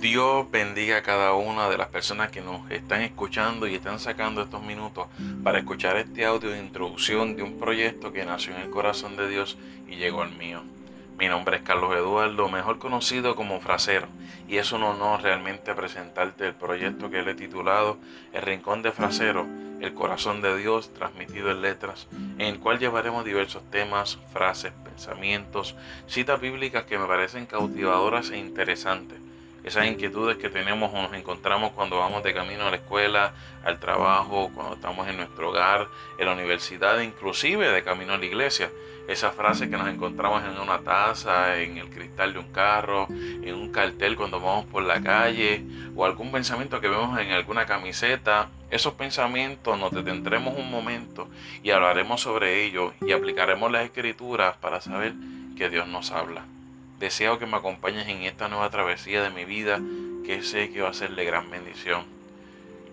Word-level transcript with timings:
Dios 0.00 0.50
bendiga 0.50 0.96
a 0.96 1.02
cada 1.02 1.34
una 1.34 1.68
de 1.68 1.76
las 1.76 1.88
personas 1.88 2.30
que 2.30 2.40
nos 2.40 2.70
están 2.70 3.02
escuchando 3.02 3.66
y 3.66 3.74
están 3.74 4.00
sacando 4.00 4.40
estos 4.40 4.62
minutos 4.62 5.08
para 5.44 5.58
escuchar 5.58 5.98
este 5.98 6.24
audio 6.24 6.48
de 6.48 6.58
introducción 6.58 7.36
de 7.36 7.42
un 7.42 7.58
proyecto 7.58 8.10
que 8.10 8.24
nació 8.24 8.54
en 8.54 8.62
el 8.62 8.70
corazón 8.70 9.18
de 9.18 9.28
Dios 9.28 9.58
y 9.86 9.96
llegó 9.96 10.22
al 10.22 10.34
mío. 10.34 10.62
Mi 11.18 11.28
nombre 11.28 11.58
es 11.58 11.62
Carlos 11.64 11.94
Eduardo, 11.94 12.48
mejor 12.48 12.78
conocido 12.78 13.36
como 13.36 13.60
Frasero, 13.60 14.06
y 14.48 14.56
es 14.56 14.72
un 14.72 14.84
honor 14.84 15.20
realmente 15.20 15.74
presentarte 15.74 16.46
el 16.46 16.54
proyecto 16.54 17.10
que 17.10 17.20
le 17.20 17.32
he 17.32 17.34
titulado 17.34 17.98
El 18.32 18.40
Rincón 18.40 18.80
de 18.80 18.92
Frasero, 18.92 19.46
el 19.82 19.92
corazón 19.92 20.40
de 20.40 20.56
Dios 20.56 20.94
transmitido 20.94 21.50
en 21.50 21.60
letras, 21.60 22.08
en 22.38 22.46
el 22.46 22.58
cual 22.58 22.78
llevaremos 22.78 23.22
diversos 23.26 23.70
temas, 23.70 24.18
frases, 24.32 24.72
pensamientos, 24.82 25.76
citas 26.06 26.40
bíblicas 26.40 26.84
que 26.84 26.98
me 26.98 27.04
parecen 27.04 27.44
cautivadoras 27.44 28.30
e 28.30 28.38
interesantes 28.38 29.20
esas 29.64 29.86
inquietudes 29.86 30.38
que 30.38 30.48
tenemos 30.48 30.92
o 30.92 31.02
nos 31.02 31.12
encontramos 31.12 31.72
cuando 31.72 31.98
vamos 31.98 32.22
de 32.22 32.32
camino 32.32 32.66
a 32.66 32.70
la 32.70 32.76
escuela, 32.76 33.32
al 33.64 33.78
trabajo, 33.78 34.50
cuando 34.54 34.74
estamos 34.74 35.06
en 35.08 35.18
nuestro 35.18 35.50
hogar, 35.50 35.88
en 36.18 36.26
la 36.26 36.32
universidad, 36.32 37.00
inclusive 37.00 37.70
de 37.70 37.82
camino 37.82 38.14
a 38.14 38.18
la 38.18 38.24
iglesia. 38.24 38.70
Esas 39.08 39.34
frases 39.34 39.68
que 39.68 39.76
nos 39.76 39.88
encontramos 39.88 40.42
en 40.44 40.58
una 40.58 40.78
taza, 40.78 41.60
en 41.60 41.78
el 41.78 41.90
cristal 41.90 42.32
de 42.32 42.38
un 42.38 42.52
carro, 42.52 43.06
en 43.08 43.54
un 43.54 43.72
cartel 43.72 44.16
cuando 44.16 44.40
vamos 44.40 44.66
por 44.66 44.84
la 44.84 45.02
calle, 45.02 45.64
o 45.96 46.04
algún 46.04 46.30
pensamiento 46.30 46.80
que 46.80 46.88
vemos 46.88 47.18
en 47.18 47.32
alguna 47.32 47.66
camiseta. 47.66 48.50
Esos 48.70 48.94
pensamientos 48.94 49.76
nos 49.78 49.90
detendremos 49.90 50.56
un 50.56 50.70
momento 50.70 51.28
y 51.62 51.70
hablaremos 51.70 52.20
sobre 52.20 52.64
ellos 52.64 52.92
y 53.00 53.10
aplicaremos 53.12 53.70
las 53.72 53.84
escrituras 53.84 54.56
para 54.58 54.80
saber 54.80 55.12
que 55.56 55.68
Dios 55.68 55.88
nos 55.88 56.12
habla. 56.12 56.44
Deseo 57.00 57.38
que 57.38 57.46
me 57.46 57.56
acompañes 57.56 58.06
en 58.08 58.24
esta 58.24 58.48
nueva 58.48 58.68
travesía 58.68 59.22
de 59.22 59.30
mi 59.30 59.46
vida 59.46 59.80
que 60.22 60.42
sé 60.42 60.68
que 60.68 60.82
va 60.82 60.90
a 60.90 60.94
ser 60.94 61.14
de 61.14 61.24
gran 61.24 61.50
bendición. 61.50 62.04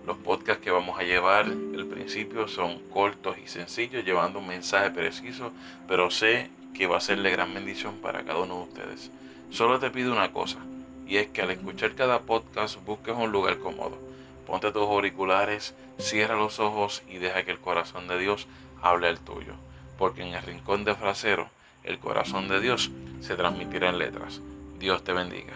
Los 0.05 0.15
podcasts 0.15 0.63
que 0.63 0.71
vamos 0.71 0.97
a 0.97 1.03
llevar 1.03 1.43
al 1.43 1.87
principio 1.87 2.47
son 2.47 2.79
cortos 2.87 3.37
y 3.37 3.49
sencillos, 3.49 4.05
llevando 4.05 4.39
un 4.39 4.47
mensaje 4.47 4.91
preciso, 4.91 5.51
pero 5.89 6.09
sé 6.09 6.49
que 6.73 6.87
va 6.87 6.95
a 6.95 7.01
ser 7.01 7.21
de 7.21 7.31
gran 7.31 7.53
bendición 7.53 7.95
para 7.97 8.23
cada 8.23 8.39
uno 8.39 8.55
de 8.55 8.63
ustedes. 8.63 9.11
Solo 9.49 9.77
te 9.77 9.91
pido 9.91 10.13
una 10.13 10.31
cosa, 10.31 10.59
y 11.05 11.17
es 11.17 11.27
que 11.27 11.41
al 11.41 11.51
escuchar 11.51 11.93
cada 11.95 12.21
podcast 12.21 12.81
busques 12.85 13.13
un 13.13 13.33
lugar 13.33 13.59
cómodo. 13.59 13.97
Ponte 14.45 14.71
tus 14.71 14.83
auriculares, 14.83 15.75
cierra 15.97 16.37
los 16.37 16.61
ojos 16.61 17.03
y 17.09 17.17
deja 17.17 17.43
que 17.43 17.51
el 17.51 17.59
corazón 17.59 18.07
de 18.07 18.17
Dios 18.17 18.47
hable 18.81 19.09
el 19.09 19.19
tuyo. 19.19 19.55
Porque 19.97 20.21
en 20.21 20.33
el 20.33 20.43
rincón 20.43 20.85
de 20.85 20.95
frasero, 20.95 21.49
el 21.87 21.99
corazón 21.99 22.47
de 22.47 22.59
Dios 22.59 22.91
se 23.21 23.35
transmitirá 23.35 23.89
en 23.89 23.97
letras. 23.97 24.41
Dios 24.79 25.03
te 25.03 25.13
bendiga. 25.13 25.53